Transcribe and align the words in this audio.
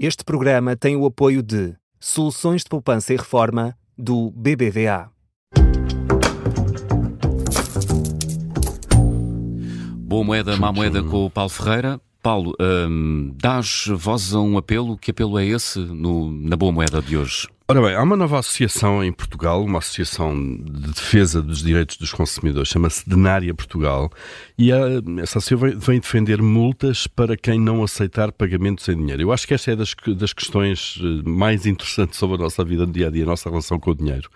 Este 0.00 0.22
programa 0.22 0.76
tem 0.76 0.94
o 0.94 1.04
apoio 1.04 1.42
de 1.42 1.74
Soluções 1.98 2.62
de 2.62 2.68
Poupança 2.68 3.12
e 3.12 3.16
Reforma 3.16 3.76
do 3.98 4.30
BBVA. 4.30 5.10
Boa 9.96 10.22
moeda, 10.22 10.56
má 10.56 10.70
moeda 10.70 11.02
com 11.02 11.26
o 11.26 11.30
Paulo 11.30 11.50
Ferreira. 11.50 12.00
Paulo, 12.22 12.54
hum, 12.60 13.34
dás 13.42 13.86
voz 13.88 14.32
a 14.32 14.38
um 14.38 14.56
apelo. 14.56 14.96
Que 14.96 15.10
apelo 15.10 15.36
é 15.36 15.44
esse 15.44 15.80
no, 15.80 16.30
na 16.30 16.56
boa 16.56 16.70
moeda 16.70 17.02
de 17.02 17.16
hoje? 17.16 17.48
Ora 17.70 17.82
bem, 17.82 17.94
há 17.94 18.02
uma 18.02 18.16
nova 18.16 18.38
associação 18.38 19.04
em 19.04 19.12
Portugal, 19.12 19.62
uma 19.62 19.76
associação 19.76 20.34
de 20.34 20.90
defesa 20.90 21.42
dos 21.42 21.62
direitos 21.62 21.98
dos 21.98 22.10
consumidores, 22.14 22.70
chama-se 22.70 23.06
Denária 23.06 23.52
Portugal, 23.52 24.10
e 24.56 24.72
essa 25.20 25.36
associação 25.36 25.78
vem, 25.78 26.00
defender 26.00 26.40
multas 26.40 27.06
para 27.06 27.36
quem 27.36 27.60
não 27.60 27.84
aceitar 27.84 28.32
pagamentos 28.32 28.88
em 28.88 28.96
dinheiro. 28.96 29.20
Eu 29.20 29.32
acho 29.32 29.46
que 29.46 29.52
esta 29.52 29.70
é 29.70 29.76
das, 29.76 29.94
das 30.16 30.32
questões 30.32 30.98
eh, 30.98 31.28
mais 31.28 31.66
interessantes 31.66 32.18
sobre 32.18 32.36
a 32.36 32.40
nossa 32.40 32.64
vida 32.64 32.86
no 32.86 32.92
dia 32.92 33.08
a 33.08 33.10
dia, 33.10 33.24
a 33.24 33.26
nossa 33.26 33.50
relação 33.50 33.78
com 33.78 33.90
o 33.90 33.94
dinheiro. 33.94 34.30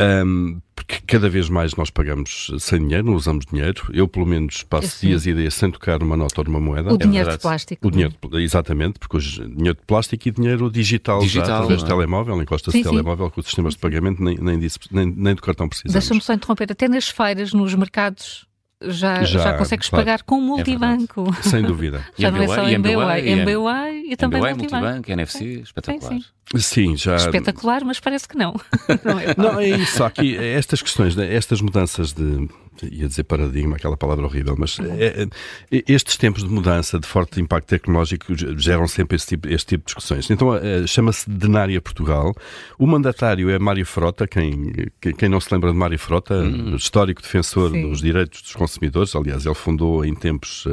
Um, 0.00 0.58
porque 0.74 1.00
cada 1.06 1.28
vez 1.28 1.48
mais 1.48 1.74
nós 1.74 1.90
pagamos 1.90 2.52
sem 2.58 2.80
dinheiro, 2.80 3.06
não 3.06 3.14
usamos 3.14 3.44
dinheiro. 3.46 3.84
Eu, 3.92 4.08
pelo 4.08 4.26
menos, 4.26 4.62
passo 4.62 4.88
Sim. 4.88 5.08
dias 5.08 5.26
e 5.26 5.34
dias 5.34 5.54
sem 5.54 5.70
tocar 5.70 6.00
numa 6.00 6.16
nota 6.16 6.40
ou 6.40 6.44
numa 6.44 6.60
moeda. 6.60 6.90
O 6.92 6.94
é 6.94 6.98
dinheiro 6.98 7.26
verdade. 7.26 7.36
de 7.36 7.42
plástico. 7.42 7.88
O 7.88 7.90
dinheiro, 7.90 8.14
exatamente, 8.34 8.98
porque 8.98 9.16
hoje 9.16 9.46
dinheiro 9.46 9.78
de 9.78 9.86
plástico 9.86 10.28
e 10.28 10.30
dinheiro 10.30 10.70
digital, 10.70 11.20
digital 11.20 11.46
já, 11.46 11.54
através 11.56 11.80
de 11.80 11.86
telemóvel, 11.86 12.40
encosta-se 12.42 12.78
sim, 12.78 12.82
telemóvel 12.82 13.30
com 13.30 13.40
os 13.40 13.46
sistemas 13.46 13.74
de 13.74 13.80
pagamento, 13.80 14.22
nem, 14.22 14.36
nem, 14.38 14.58
disso, 14.58 14.78
nem, 14.90 15.06
nem 15.06 15.34
do 15.34 15.42
cartão 15.42 15.68
precisamos. 15.68 15.92
Deixa-me 15.92 16.20
só 16.20 16.32
interromper, 16.32 16.72
até 16.72 16.88
nas 16.88 17.08
feiras, 17.08 17.52
nos 17.52 17.74
mercados, 17.74 18.46
já, 18.84 19.22
já, 19.24 19.40
já 19.40 19.58
consegues 19.58 19.88
claro. 19.88 20.04
pagar 20.04 20.22
com 20.22 20.40
multibanco. 20.40 21.24
É 21.38 21.42
Sem 21.42 21.62
dúvida. 21.62 22.04
já 22.18 22.30
não 22.30 22.42
é 22.42 22.46
só 22.46 22.68
MBWay, 22.68 23.28
MBWay 23.28 24.12
e 24.12 24.16
também 24.16 24.40
MBWay, 24.40 24.54
multibanco. 24.54 25.10
NFC, 25.10 25.44
espetacular. 25.60 26.12
Sim, 26.12 26.20
sim. 26.20 26.42
Sim, 26.58 26.96
já. 26.96 27.16
Espetacular, 27.16 27.84
mas 27.84 28.00
parece 28.00 28.28
que 28.28 28.36
não. 28.36 28.54
não, 29.04 29.18
é, 29.18 29.34
não, 29.36 29.60
é 29.60 29.68
isso. 29.68 30.02
Aqui, 30.04 30.36
estas 30.36 30.82
questões, 30.82 31.16
né, 31.16 31.32
estas 31.32 31.60
mudanças 31.60 32.12
de. 32.12 32.48
Ia 32.82 33.08
dizer 33.08 33.24
paradigma, 33.24 33.76
aquela 33.76 33.96
palavra 33.96 34.24
horrível, 34.26 34.54
mas 34.58 34.78
é, 34.80 35.26
é, 35.70 35.84
estes 35.88 36.16
tempos 36.16 36.42
de 36.42 36.50
mudança, 36.50 36.98
de 36.98 37.06
forte 37.06 37.40
impacto 37.40 37.68
tecnológico, 37.68 38.34
geram 38.58 38.86
sempre 38.86 39.16
este 39.16 39.28
tipo, 39.28 39.48
este 39.48 39.66
tipo 39.66 39.82
de 39.82 39.86
discussões. 39.86 40.30
Então, 40.30 40.54
é, 40.54 40.86
chama-se 40.86 41.28
Denária 41.28 41.80
Portugal. 41.80 42.34
O 42.78 42.86
mandatário 42.86 43.48
é 43.50 43.58
Mário 43.58 43.86
Frota, 43.86 44.26
quem, 44.26 44.72
quem 45.16 45.28
não 45.28 45.40
se 45.40 45.52
lembra 45.52 45.72
de 45.72 45.76
Mário 45.76 45.98
Frota, 45.98 46.34
hum. 46.34 46.76
histórico 46.76 47.22
defensor 47.22 47.70
Sim. 47.70 47.88
dos 47.88 48.00
direitos 48.00 48.42
dos 48.42 48.52
consumidores. 48.54 49.16
Aliás, 49.16 49.46
ele 49.46 49.54
fundou 49.54 50.04
em 50.04 50.14
tempos. 50.14 50.64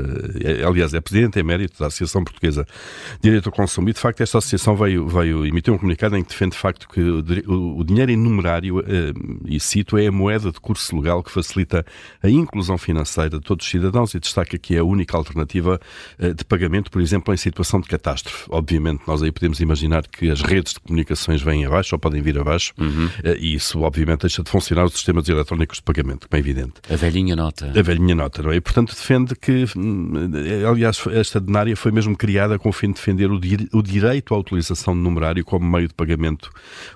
Eh, 0.43 0.63
aliás, 0.65 0.93
é 0.93 0.99
presidente 0.99 1.39
emérito 1.39 1.79
da 1.79 1.87
Associação 1.87 2.23
Portuguesa 2.23 2.65
de 3.13 3.29
Direito 3.29 3.47
ao 3.47 3.53
Consumo 3.53 3.89
e, 3.89 3.93
de 3.93 3.99
facto, 3.99 4.21
esta 4.21 4.39
associação 4.39 4.75
veio, 4.75 5.07
veio 5.07 5.45
emitir 5.45 5.69
tem 5.69 5.73
um 5.73 5.77
comunicado 5.77 6.17
em 6.17 6.23
que 6.23 6.29
defende 6.29 6.51
de 6.51 6.57
facto 6.57 6.89
que 6.89 6.99
o, 6.99 7.77
o 7.77 7.83
dinheiro 7.83 8.11
em 8.11 8.17
numerário, 8.17 8.79
eh, 8.79 9.13
e 9.45 9.59
cito, 9.59 9.97
é 9.97 10.07
a 10.07 10.11
moeda 10.11 10.51
de 10.51 10.59
curso 10.59 10.95
legal 10.97 11.21
que 11.21 11.31
facilita 11.31 11.85
a 12.21 12.29
inclusão 12.29 12.77
financeira 12.77 13.37
de 13.37 13.41
todos 13.41 13.65
os 13.65 13.71
cidadãos 13.71 14.13
e 14.13 14.19
destaca 14.19 14.57
que 14.57 14.75
é 14.75 14.79
a 14.79 14.83
única 14.83 15.15
alternativa 15.15 15.79
eh, 16.17 16.33
de 16.33 16.43
pagamento, 16.45 16.91
por 16.91 17.01
exemplo, 17.01 17.33
em 17.33 17.37
situação 17.37 17.79
de 17.79 17.87
catástrofe. 17.87 18.45
Obviamente, 18.49 19.01
nós 19.07 19.21
aí 19.21 19.31
podemos 19.31 19.59
imaginar 19.59 20.07
que 20.07 20.29
as 20.29 20.41
redes 20.41 20.73
de 20.73 20.79
comunicações 20.79 21.41
vêm 21.41 21.65
abaixo 21.65 21.95
ou 21.95 21.99
podem 21.99 22.21
vir 22.21 22.37
abaixo, 22.37 22.73
uhum. 22.77 23.09
Eh, 23.23 23.37
e 23.39 23.55
isso, 23.55 23.81
obviamente, 23.81 24.21
deixa 24.21 24.43
de 24.43 24.49
funcionar 24.49 24.85
os 24.85 24.93
sistemas 24.93 25.27
eletrónicos 25.27 25.77
de 25.77 25.83
pagamento, 25.83 26.27
como 26.27 26.37
é 26.37 26.39
evidente. 26.39 26.73
A 26.89 26.95
velhinha 26.95 27.35
nota. 27.35 27.71
A 27.75 27.81
velhinha 27.81 28.15
nota, 28.15 28.43
não 28.43 28.51
é? 28.51 28.55
E, 28.55 28.61
portanto, 28.61 28.89
defende 28.89 29.35
que, 29.35 29.65
hum, 29.75 30.11
aliás, 30.67 31.01
esta 31.11 31.39
denária 31.39 31.75
foi 31.75 31.91
mesmo 31.91 32.15
criada 32.15 32.57
com 32.59 32.69
o 32.69 32.73
fim 32.73 32.87
de 32.87 32.93
defender 32.93 33.31
o, 33.31 33.39
di 33.39 33.69
o 33.73 33.81
direito 33.81 34.33
à 34.33 34.37
utilização 34.37 34.93
de 34.93 34.99
numerário 34.99 35.43
como 35.45 35.69
meio 35.69 35.87
de 35.87 35.93
pagamento 35.93 36.51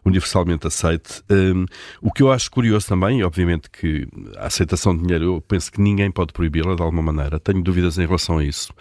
universalmente 0.05 0.67
aceite. 0.67 1.21
Um, 1.29 1.65
o 2.01 2.11
que 2.11 2.23
eu 2.23 2.31
acho 2.31 2.49
curioso 2.51 2.87
também, 2.87 3.23
obviamente 3.23 3.69
que 3.69 4.07
a 4.37 4.47
aceitação 4.47 4.82
de 4.91 5.03
dinheiro, 5.03 5.25
eu 5.25 5.41
penso 5.41 5.71
que 5.71 5.79
ninguém 5.79 6.11
pode 6.11 6.33
proibi-la 6.33 6.75
de 6.75 6.81
alguma 6.81 7.01
maneira. 7.01 7.39
Tenho 7.39 7.63
dúvidas 7.63 7.97
em 7.97 8.05
relação 8.05 8.39
a 8.39 8.43
isso. 8.43 8.73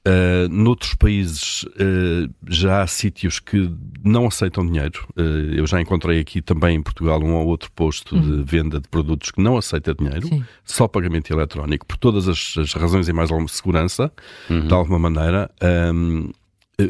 Uh, 0.00 0.48
noutros 0.48 0.94
países 0.94 1.62
uh, 1.62 2.32
já 2.48 2.80
há 2.80 2.86
sítios 2.86 3.38
que 3.38 3.70
não 4.02 4.26
aceitam 4.26 4.64
dinheiro. 4.64 5.06
Uh, 5.14 5.52
eu 5.54 5.66
já 5.66 5.78
encontrei 5.78 6.18
aqui 6.18 6.40
também 6.40 6.76
em 6.76 6.82
Portugal 6.82 7.22
um 7.22 7.34
ou 7.34 7.46
outro 7.46 7.70
posto 7.72 8.16
uhum. 8.16 8.22
de 8.22 8.42
venda 8.50 8.80
de 8.80 8.88
produtos 8.88 9.30
que 9.30 9.42
não 9.42 9.58
aceita 9.58 9.94
dinheiro, 9.94 10.26
Sim. 10.26 10.42
só 10.64 10.88
pagamento 10.88 11.30
eletrónico, 11.30 11.84
por 11.84 11.98
todas 11.98 12.28
as, 12.28 12.54
as 12.56 12.72
razões 12.72 13.08
e 13.08 13.12
mais 13.12 13.30
alguma 13.30 13.48
segurança, 13.48 14.10
uhum. 14.48 14.66
de 14.66 14.72
alguma 14.72 14.98
maneira. 14.98 15.50
Um, 15.92 16.30
eh, 16.30 16.39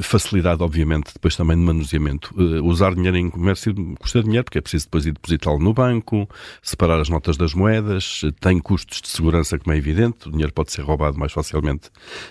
facilidade, 0.03 0.63
obviamente, 0.63 1.13
depois 1.13 1.37
também 1.37 1.57
de 1.57 1.63
manuseamento. 1.63 2.35
Uh, 2.37 2.65
usar 2.65 2.95
dinheiro 2.95 3.17
em 3.17 3.31
comércio 3.31 3.75
custa 3.99 4.23
dinheiro, 4.23 4.45
porque 4.45 4.59
é 4.59 4.61
preciso 4.61 4.87
depois 4.87 5.07
ir 5.07 5.13
depositá-lo 5.13 5.59
no 5.59 5.73
banco, 5.73 6.29
separar 6.63 7.01
as 7.01 7.09
notas 7.09 7.37
das 7.37 7.55
moedas, 7.55 8.23
uh, 8.23 8.33
tem 8.33 8.59
custos 8.59 9.01
de 9.01 9.09
segurança, 9.09 9.59
como 9.59 9.75
é 9.75 9.79
evidente, 9.79 10.29
o 10.29 10.31
dinheiro 10.31 10.53
pode 10.53 10.73
ser 10.73 10.83
roubado 10.83 11.19
mais 11.19 11.33
facilmente 11.33 11.89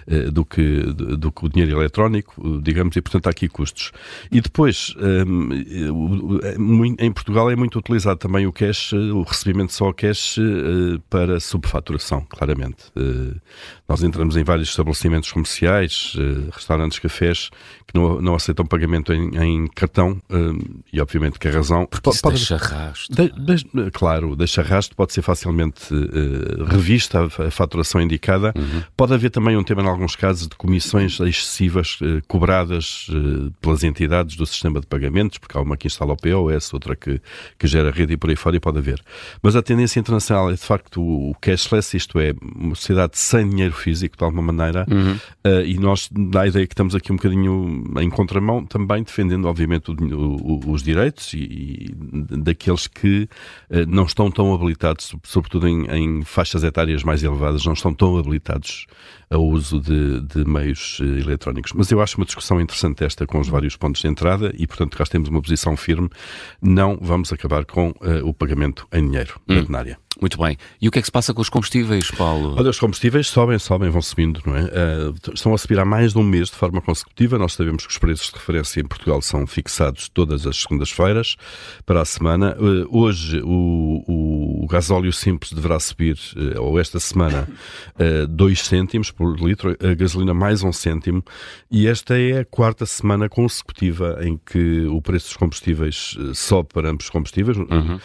uh, 0.08 0.31
do, 0.31 0.46
que, 0.46 0.84
do 0.94 1.31
que 1.31 1.46
o 1.46 1.50
dinheiro 1.50 1.80
eletrónico, 1.80 2.62
digamos, 2.62 2.96
e 2.96 3.02
portanto 3.02 3.28
há 3.28 3.30
aqui 3.31 3.47
custos. 3.47 3.91
E 4.31 4.41
depois, 4.41 4.94
um, 4.97 6.96
em 7.00 7.12
Portugal 7.12 7.50
é 7.50 7.56
muito 7.56 7.80
utilizado 7.80 8.20
também 8.20 8.46
o 8.46 8.53
cash, 8.53 8.94
o 8.94 9.24
recebimento 9.24 9.74
só 9.74 9.91
cash 9.91 10.38
para 11.09 11.40
subfaturação, 11.40 12.26
claramente. 12.30 12.91
nós 13.88 14.03
entramos 14.03 14.36
em 14.38 14.44
vários 14.44 14.70
estabelecimentos 14.70 15.31
comerciais, 15.31 16.14
restaurantes, 16.52 17.00
cafés, 17.00 17.48
que 17.89 17.97
não, 17.97 18.21
não 18.21 18.35
aceitam 18.35 18.65
pagamento 18.65 19.11
em, 19.11 19.35
em 19.37 19.67
cartão 19.67 20.21
uh, 20.29 20.81
e 20.93 21.01
obviamente 21.01 21.39
que 21.39 21.47
a 21.47 21.51
razão. 21.51 21.87
Porque 21.87 22.09
pode, 22.21 22.37
deixa 22.37 22.57
rasto 22.57 23.13
de, 23.13 23.29
de, 23.29 23.91
claro, 23.91 24.35
deixa 24.35 24.61
rasto 24.61 24.95
pode 24.95 25.11
ser 25.13 25.21
facilmente 25.21 25.91
uh, 25.93 26.65
revista 26.65 27.21
a, 27.21 27.47
a, 27.47 27.51
faturação 27.51 27.99
indicada. 27.99 28.53
Uhum. 28.55 28.83
pode 28.95 29.13
haver 29.13 29.31
também 29.31 29.57
um 29.57 29.63
tema 29.63 29.81
em 29.81 29.87
alguns 29.87 30.15
casos 30.15 30.47
de 30.47 30.55
comissões 30.55 31.19
excessivas 31.19 31.99
uh, 32.01 32.21
cobradas 32.27 33.07
pelas 33.61 33.83
entidades 33.83 34.35
do 34.35 34.45
sistema 34.45 34.79
de 34.79 34.85
pagamentos 34.85 35.37
porque 35.37 35.57
há 35.57 35.61
uma 35.61 35.75
que 35.75 35.87
instala 35.87 36.13
o 36.13 36.17
POS, 36.17 36.73
outra 36.73 36.95
que, 36.95 37.19
que 37.57 37.67
gera 37.67 37.91
rede 37.91 38.13
e 38.13 38.17
por 38.17 38.29
aí 38.29 38.35
fora 38.35 38.55
e 38.55 38.59
pode 38.59 38.77
haver. 38.77 39.01
Mas 39.41 39.55
a 39.55 39.61
tendência 39.61 39.99
internacional 39.99 40.49
é 40.49 40.53
de 40.53 40.59
facto 40.59 41.01
o, 41.01 41.31
o 41.31 41.35
cashless, 41.35 41.95
isto 41.95 42.19
é 42.19 42.33
uma 42.55 42.75
sociedade 42.75 43.17
sem 43.17 43.49
dinheiro 43.49 43.73
físico 43.73 44.17
de 44.17 44.23
alguma 44.23 44.43
maneira. 44.43 44.85
Uhum. 44.89 45.17
e 45.66 45.77
nós 45.77 46.09
dá 46.11 46.41
a 46.41 46.47
ideia 46.47 46.67
que 46.67 46.73
estamos 46.73 46.93
aqui 46.95 47.11
um 47.11 47.16
bocadinho 47.16 47.38
em 47.45 48.09
contramão, 48.09 48.66
também 48.66 49.03
defendendo, 49.03 49.45
obviamente, 49.45 49.91
o, 49.91 49.95
o, 49.95 50.72
os 50.72 50.83
direitos 50.83 51.33
e, 51.33 51.38
e, 51.38 51.95
daqueles 52.38 52.88
que 52.88 53.27
eh, 53.69 53.85
não 53.85 54.03
estão 54.03 54.29
tão 54.31 54.53
habilitados, 54.53 55.16
sobretudo 55.23 55.67
em, 55.67 55.85
em, 55.88 56.22
faixas 56.23 56.63
etárias 56.63 57.03
mais 57.03 57.23
elevadas, 57.23 57.66
não 57.66 57.73
estão 57.73 57.94
tão 57.94 58.17
habilitados 58.17 58.85
ao 59.29 59.45
uso 59.45 59.79
de, 59.79 60.22
de 60.22 60.45
meios 60.45 60.99
eh, 61.01 61.22
eletrónicos. 61.22 61.73
Mas 61.73 61.91
eu 61.91 62.01
acho 62.01 62.17
uma 62.17 62.25
discussão 62.25 62.59
interessante 62.59 63.03
esta, 63.03 63.25
com 63.25 63.39
os 63.39 63.47
vários 63.47 63.75
pontos 63.75 64.01
de 64.01 64.07
entrada, 64.07 64.53
e, 64.57 64.66
portanto, 64.66 64.97
cá 64.97 65.05
temos 65.05 65.29
uma 65.29 65.41
posição 65.41 65.78
firme. 65.78 66.09
Não 66.61 66.97
vamos 67.01 67.31
acabar 67.31 67.66
com 67.66 67.89
uh, 67.89 68.25
o 68.25 68.33
pagamento 68.33 68.88
em 68.91 69.05
dinheiro 69.05 69.39
hum. 69.47 69.66
na 69.69 69.79
área. 69.79 70.09
Muito 70.22 70.38
bem. 70.38 70.57
E 70.81 70.88
o 70.88 70.91
que 70.91 71.00
é 71.00 71.02
que 71.02 71.06
se 71.06 71.12
passa 71.12 71.34
com 71.34 71.41
os 71.41 71.50
combustíveis, 71.50 72.12
Paulo? 72.12 72.56
Olha, 72.57 72.69
os 72.69 72.80
combustíveis 72.80 73.28
sobem, 73.28 73.57
sobem, 73.57 73.90
vão 73.90 74.02
subindo, 74.02 74.41
não 74.46 74.56
é? 74.56 74.63
Uh, 74.63 75.34
estão 75.34 75.53
a 75.53 75.57
subir 75.57 75.80
há 75.80 75.85
mais 75.85 76.12
de 76.12 76.19
um 76.19 76.24
mês 76.24 76.50
de 76.50 76.56
forma 76.56 76.81
consecutiva. 76.81 77.38
Nós 77.38 77.53
sabemos 77.53 77.85
que 77.85 77.91
os 77.91 77.97
preços 77.97 78.28
de 78.28 78.34
referência 78.34 78.81
em 78.81 78.84
Portugal 78.85 79.22
são 79.22 79.47
fixados 79.47 80.09
todas 80.09 80.46
as 80.46 80.58
segundas-feiras 80.58 81.38
para 81.85 82.02
a 82.02 82.06
semana. 82.06 82.56
Uh, 82.59 82.85
hoje 82.90 83.41
o, 83.41 84.03
o, 84.08 84.63
o, 84.66 84.68
gasóleo 84.68 85.13
simples 85.13 85.53
deverá 85.53 85.79
subir, 85.79 86.18
uh, 86.35 86.62
ou 86.62 86.78
esta 86.78 87.00
semana, 87.00 87.47
2 88.29 88.59
cêntimos 88.59 89.12
por 89.12 89.40
litro, 89.40 89.75
a 89.81 89.94
gasolina 89.94 90.34
mais 90.34 90.63
um 90.63 90.74
cêntimo. 90.74 91.24
E 91.72 91.88
esta 91.88 92.19
é 92.19 92.40
a 92.40 92.46
quarta 92.46 92.85
semana 92.85 93.29
consecutiva 93.29 94.19
em 94.22 94.38
que 94.38 94.85
o 94.88 95.02
preço 95.02 95.28
dos 95.28 95.38
combustíveis 95.38 96.17
sobe 96.34 96.70
para 96.73 96.90
ambos 96.90 97.05
os 97.05 97.09
combustíveis. 97.09 97.58
Uhum. 97.58 97.99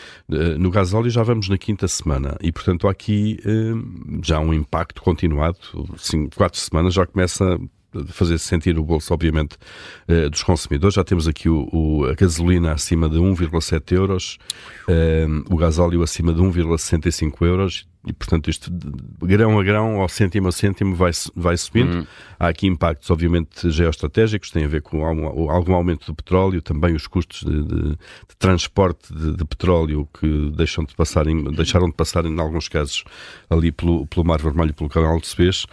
No 0.58 0.70
gasóleo 0.70 1.10
já 1.10 1.22
vamos 1.22 1.48
na 1.48 1.58
quinta 1.58 1.88
semana 1.88 2.03
semana. 2.04 2.36
E, 2.40 2.52
portanto, 2.52 2.86
aqui 2.86 3.40
uh, 3.44 4.20
já 4.22 4.38
um 4.38 4.52
impacto 4.52 5.02
continuado. 5.02 5.58
Cinco, 5.98 6.36
quatro 6.36 6.60
semanas 6.60 6.94
já 6.94 7.06
começa 7.06 7.58
a 7.94 8.04
fazer 8.06 8.38
sentir 8.38 8.78
o 8.78 8.84
bolso, 8.84 9.12
obviamente, 9.12 9.56
uh, 10.08 10.30
dos 10.30 10.42
consumidores. 10.42 10.94
Já 10.94 11.02
temos 11.04 11.26
aqui 11.26 11.48
o, 11.48 11.68
o, 11.72 12.04
a 12.06 12.14
gasolina 12.14 12.72
acima 12.72 13.08
de 13.08 13.18
1,7 13.18 13.92
euros, 13.92 14.38
uh, 14.88 15.52
o 15.52 15.56
gasóleo 15.56 16.02
acima 16.02 16.32
de 16.32 16.40
1,65 16.40 17.46
euros 17.46 17.86
e, 18.06 18.12
portanto, 18.12 18.50
isto 18.50 18.70
grão 19.22 19.58
a 19.58 19.64
grão, 19.64 20.00
ao 20.00 20.08
cêntimo 20.08 20.48
a 20.48 20.52
cêntimo, 20.52 20.94
vai, 20.94 21.10
vai 21.34 21.56
subindo. 21.56 21.98
Uhum. 21.98 22.06
Há 22.38 22.48
aqui 22.48 22.66
impactos, 22.66 23.10
obviamente, 23.10 23.70
geoestratégicos, 23.70 24.50
tem 24.50 24.64
a 24.64 24.68
ver 24.68 24.82
com 24.82 25.04
algum, 25.04 25.50
algum 25.50 25.74
aumento 25.74 26.06
do 26.06 26.14
petróleo, 26.14 26.60
também 26.60 26.94
os 26.94 27.06
custos 27.06 27.40
de, 27.40 27.62
de, 27.62 27.90
de 27.90 28.36
transporte 28.38 29.12
de, 29.12 29.36
de, 29.36 29.44
petróleo 29.44 30.06
que 30.20 30.50
deixam 30.54 30.84
de 30.84 30.94
passar 30.94 31.26
em, 31.26 31.44
deixaram 31.44 31.86
de 31.86 31.94
passar, 31.94 32.26
em 32.26 32.38
alguns 32.38 32.68
casos, 32.68 33.04
ali 33.48 33.72
pelo, 33.72 34.06
pelo 34.06 34.24
Mar 34.24 34.40
Vermelho 34.40 34.70
e 34.70 34.74
pelo 34.74 34.90
Canal 34.90 35.18
de 35.18 35.26
Suez. 35.26 35.64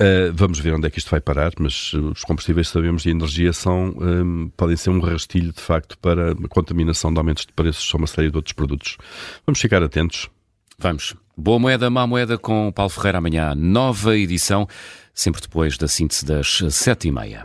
Uh, 0.00 0.30
vamos 0.32 0.60
ver 0.60 0.74
onde 0.74 0.86
é 0.86 0.90
que 0.90 0.98
isto 0.98 1.10
vai 1.10 1.20
parar, 1.20 1.52
mas 1.58 1.92
os 1.92 2.22
combustíveis, 2.22 2.68
sabemos, 2.68 3.04
e 3.06 3.10
energia 3.10 3.52
são, 3.52 3.96
um, 3.98 4.48
podem 4.56 4.76
ser 4.76 4.90
um 4.90 5.00
rastilho, 5.00 5.52
de 5.52 5.60
facto, 5.60 5.98
para 5.98 6.32
a 6.32 6.48
contaminação 6.48 7.12
de 7.12 7.18
aumentos 7.18 7.46
de 7.46 7.52
preços 7.52 7.82
sobre 7.82 8.02
uma 8.02 8.06
série 8.06 8.30
de 8.30 8.36
outros 8.36 8.52
produtos. 8.52 8.96
Vamos 9.46 9.60
ficar 9.60 9.82
atentos. 9.82 10.28
Vamos. 10.78 11.16
Boa 11.40 11.56
moeda, 11.56 11.88
má 11.88 12.04
moeda 12.04 12.36
com 12.36 12.72
Paulo 12.72 12.90
Ferreira 12.90 13.18
amanhã. 13.18 13.54
Nova 13.54 14.18
edição, 14.18 14.66
sempre 15.14 15.40
depois 15.40 15.78
da 15.78 15.86
síntese 15.86 16.24
das 16.24 16.64
sete 16.70 17.06
e 17.06 17.12
meia. 17.12 17.44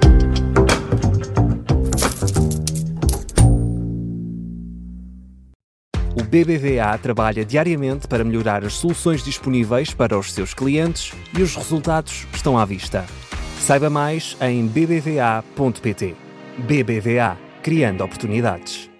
O 6.15 6.23
BBVA 6.23 6.97
trabalha 6.97 7.45
diariamente 7.45 8.07
para 8.07 8.23
melhorar 8.23 8.65
as 8.65 8.73
soluções 8.73 9.23
disponíveis 9.23 9.93
para 9.93 10.17
os 10.17 10.33
seus 10.33 10.55
clientes 10.55 11.13
e 11.37 11.43
os 11.43 11.55
resultados 11.55 12.25
estão 12.33 12.57
à 12.57 12.65
vista. 12.65 13.05
Saiba 13.59 13.91
mais 13.91 14.35
em 14.41 14.65
bbva.pt. 14.65 16.15
BBVA, 16.57 17.37
criando 17.61 18.03
oportunidades. 18.03 18.92